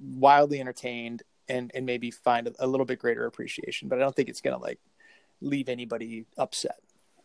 [0.00, 3.88] wildly entertained and and maybe find a, a little bit greater appreciation.
[3.88, 4.78] But I don't think it's gonna like
[5.40, 6.78] leave anybody upset.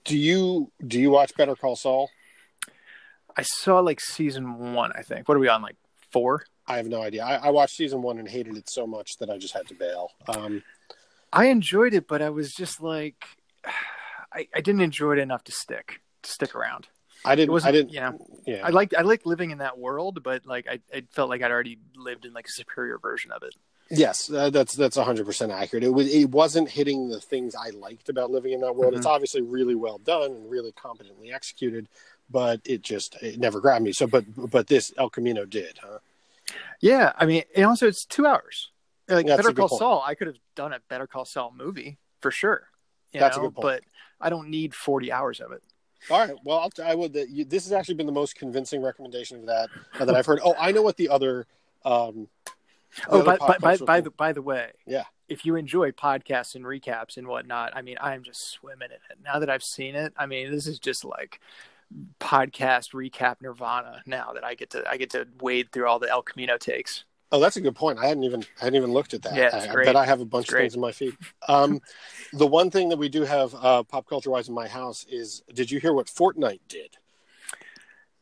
[0.05, 2.09] Do you do you watch Better Call Saul?
[3.37, 4.91] I saw like season one.
[4.95, 5.27] I think.
[5.27, 5.61] What are we on?
[5.61, 5.77] Like
[6.11, 6.43] four.
[6.67, 7.23] I have no idea.
[7.23, 9.73] I, I watched season one and hated it so much that I just had to
[9.73, 10.11] bail.
[10.27, 10.61] Um,
[11.33, 13.25] I enjoyed it, but I was just like,
[14.33, 16.87] I, I didn't enjoy it enough to stick to stick around.
[17.25, 17.51] I didn't.
[17.51, 17.93] wasn't, I didn't.
[17.93, 18.61] know, Yeah.
[18.65, 21.51] I liked I liked living in that world, but like I, I felt like I'd
[21.51, 23.55] already lived in like a superior version of it.
[23.91, 25.83] Yes, uh, that's that's hundred percent accurate.
[25.83, 28.93] It was it wasn't hitting the things I liked about living in that world.
[28.93, 31.87] It's obviously really well done and really competently executed,
[32.29, 33.91] but it just it never grabbed me.
[33.91, 35.99] So, but but this El Camino did, huh?
[36.79, 38.69] Yeah, I mean, and also it's two hours.
[39.07, 39.79] Like That's Better Call point.
[39.79, 42.67] Saul, I could have done a Better Call Saul movie for sure.
[43.11, 43.63] You That's a good point.
[43.63, 43.83] but
[44.21, 45.63] I don't need forty hours of it.
[46.09, 46.35] All right.
[46.43, 47.15] Well, I'll, I would.
[47.29, 50.39] You, this has actually been the most convincing recommendation of that uh, that I've heard.
[50.43, 51.45] Oh, I know what the other.
[51.85, 55.03] Um, the Oh, other by, by, by, by the by the way, Yeah.
[55.27, 59.19] If you enjoy podcasts and recaps and whatnot, I mean, I'm just swimming in it.
[59.23, 61.39] Now that I've seen it, I mean, this is just like
[62.19, 64.01] podcast recap nirvana.
[64.07, 67.03] Now that I get to I get to wade through all the El Camino takes.
[67.31, 67.99] Oh, that's a good point.
[67.99, 69.35] I hadn't even I hadn't even looked at that.
[69.35, 71.15] Yeah, I, I bet I have a bunch It's of things in my feed.
[71.47, 71.79] Um,
[72.33, 75.43] the one thing that we do have uh, pop culture wise in my house is
[75.53, 76.97] did you hear what Fortnite did?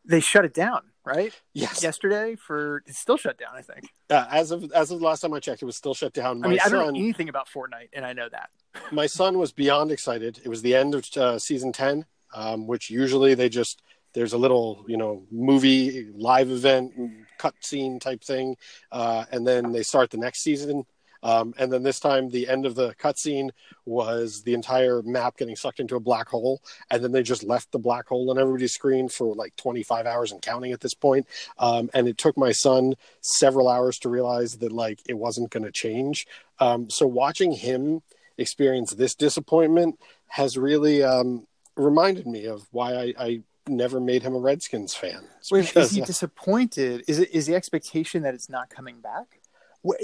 [0.04, 1.34] They shut it down, right?
[1.54, 1.84] Yes.
[1.84, 3.52] Yesterday for it's still shut down.
[3.56, 3.89] I think.
[4.10, 6.41] Uh, as of as of the last time I checked, it was still shut down.
[6.41, 8.50] My I mean, I don't know anything about Fortnite, and I know that.
[8.91, 10.39] my son was beyond excited.
[10.43, 13.82] It was the end of uh, season ten, um, which usually they just
[14.17, 16.91] there's a little you know movie live event
[17.39, 18.58] cutscene type thing,
[18.91, 20.86] uh, and then they start the next season.
[21.21, 23.49] Um, and then this time, the end of the cutscene
[23.86, 27.71] was the entire map getting sucked into a black hole, and then they just left
[27.71, 31.27] the black hole on everybody's screen for like 25 hours and counting at this point.
[31.60, 35.63] Um, and it took my son several hours to realize that like it wasn't going
[35.63, 36.25] to change.
[36.60, 38.01] Um, so watching him
[38.39, 44.36] experience this disappointment has really um, reminded me of why I, I never made him
[44.36, 45.23] a Redskins fan.
[45.51, 47.03] Wait, is he uh, disappointed?
[47.08, 49.39] Is it is the expectation that it's not coming back?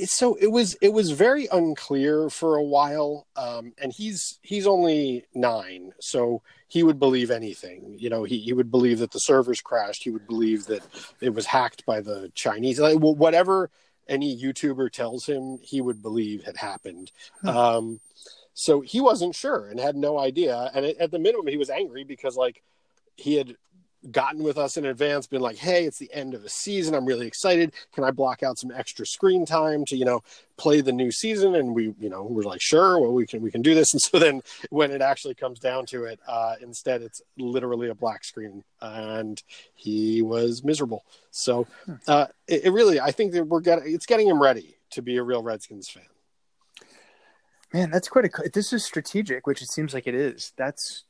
[0.06, 5.26] So it was it was very unclear for a while um and he's he's only
[5.34, 9.60] nine so he would believe anything you know he, he would believe that the servers
[9.62, 10.84] crashed he would believe that
[11.19, 13.69] it was hacked by the chinese like, whatever
[14.08, 17.49] any youtuber tells him he would believe had happened Hmm.
[17.49, 17.99] um
[18.54, 21.69] so he wasn't sure and had no idea and at, at the minimum he was
[21.71, 22.62] angry because like
[23.15, 23.56] he had
[24.12, 26.93] gotten with us in advance, been like, "Hey, it's the end of a season.
[26.93, 27.73] I'm really excited.
[27.93, 30.21] Can I block out some extra screen time to, you know,
[30.58, 33.52] play the new season?" And we, you know, we're like, "Sure, well, we can we
[33.52, 37.02] can do this." And so then when it actually comes down to it, uh, instead
[37.02, 39.41] it's literally a black screen, and
[39.76, 41.06] he was miserable.
[41.32, 41.67] So
[42.08, 45.17] uh, it, it really, I think that we're getting it's getting him ready to be
[45.17, 46.04] a real Redskins fan.
[47.73, 48.49] Man, that's quite a.
[48.54, 50.54] This is strategic, which it seems like it is.
[50.58, 51.06] That's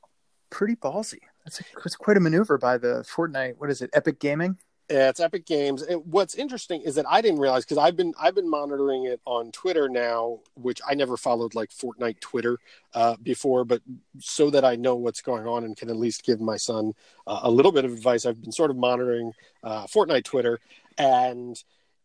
[0.49, 1.19] pretty ballsy.
[1.45, 3.55] That's, a, quite a maneuver by the Fortnite.
[3.57, 3.89] What is it?
[3.93, 4.57] Epic Gaming.
[4.89, 5.81] Yeah, it's Epic Games.
[5.81, 9.21] And what's interesting is that I didn't realize because I've been I've been monitoring it
[9.25, 12.59] on Twitter now, which I never followed like Fortnite Twitter
[12.93, 13.81] uh, before, but
[14.19, 16.93] so that I know what's going on and can at least give my son
[17.25, 18.25] uh, a little bit of advice.
[18.25, 19.31] I've been sort of monitoring
[19.63, 20.59] uh, Fortnite Twitter,
[20.97, 21.61] and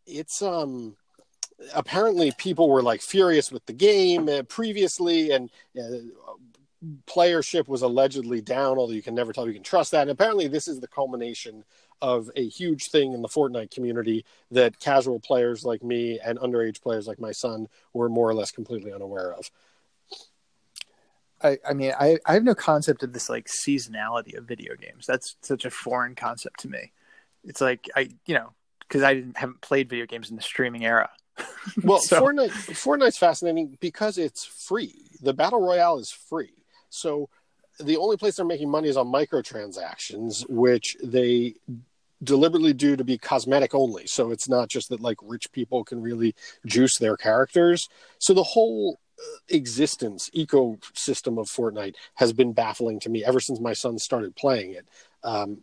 [0.07, 0.97] it's um
[1.75, 5.99] apparently people were like furious with the game uh, previously, and uh,
[7.07, 8.79] playership was allegedly down.
[8.79, 10.03] Although you can never tell if you can trust that.
[10.03, 11.65] And apparently, this is the culmination
[12.01, 16.81] of a huge thing in the Fortnite community that casual players like me and underage
[16.81, 19.51] players like my son were more or less completely unaware of.
[21.43, 25.07] I, I mean, I, I have no concept of this like seasonality of video games.
[25.07, 26.93] That's such a foreign concept to me.
[27.45, 30.85] It's like I, you know, because I didn't haven't played video games in the streaming
[30.85, 31.11] era.
[31.85, 35.11] Well, So- Fortnite Fortnite's fascinating because it's free.
[35.21, 36.53] The battle royale is free.
[36.91, 37.29] So
[37.81, 41.55] the only place they're making money is on microtransactions, which they
[42.23, 44.07] deliberately do to be cosmetic only.
[44.07, 46.35] So it's not just that like rich people can really
[46.67, 47.89] juice their characters.
[48.19, 53.61] So the whole uh, existence ecosystem of Fortnite has been baffling to me ever since
[53.61, 54.89] my son started playing it.
[55.23, 55.59] Um,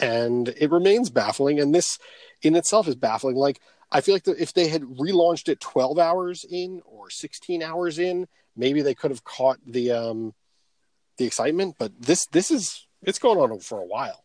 [0.00, 1.60] and it remains baffling.
[1.60, 1.98] And this
[2.42, 3.36] in itself is baffling.
[3.36, 3.60] Like,
[3.90, 7.98] I feel like the, if they had relaunched it 12 hours in or 16 hours
[7.98, 10.34] in, maybe they could have caught the um,
[11.18, 11.76] the excitement.
[11.78, 14.24] But this this is it's going on for a while.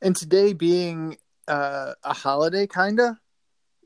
[0.00, 3.18] And today being uh, a holiday, kinda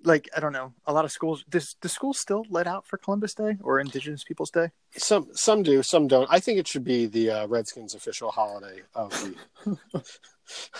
[0.04, 1.44] like I don't know, a lot of schools.
[1.48, 4.70] Does the school still let out for Columbus Day or Indigenous Peoples Day?
[4.96, 6.28] Some some do, some don't.
[6.30, 9.78] I think it should be the uh, Redskins' official holiday of the.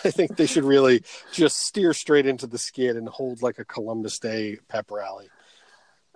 [0.05, 3.65] I think they should really just steer straight into the skid and hold like a
[3.65, 5.29] Columbus Day pep rally.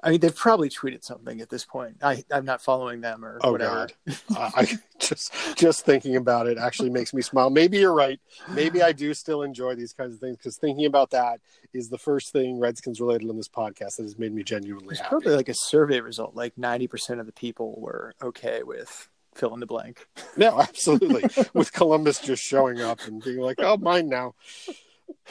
[0.05, 1.96] I mean, they've probably tweeted something at this point.
[2.02, 3.88] I, I'm not following them or Oh whatever.
[4.07, 7.48] God, uh, I just just thinking about it actually makes me smile.
[7.48, 8.20] Maybe you're right.
[8.50, 11.40] Maybe I do still enjoy these kinds of things because thinking about that
[11.72, 15.00] is the first thing Redskins related on this podcast that has made me genuinely It's
[15.00, 15.09] happy.
[15.09, 16.34] probably like a survey result.
[16.36, 20.07] Like 90% of the people were okay with fill in the blank.
[20.36, 21.22] No, absolutely.
[21.55, 24.34] With Columbus just showing up and being like, "Oh, mine now."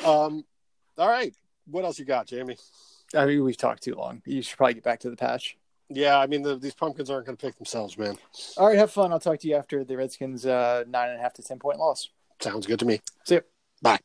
[0.06, 0.46] Um,
[0.98, 1.36] all right.
[1.70, 2.58] What else you got, Jamie?
[3.16, 4.22] I mean, we've talked too long.
[4.26, 5.58] You should probably get back to the patch.
[5.90, 8.18] Yeah, I mean, the, these pumpkins aren't going to pick themselves, man.
[8.58, 9.12] All right, have fun.
[9.12, 11.78] I'll talk to you after the Redskins' uh, nine and a half to ten point
[11.78, 12.10] loss.
[12.40, 13.02] Sounds good to me.
[13.26, 13.42] See you.
[13.82, 14.00] Bye.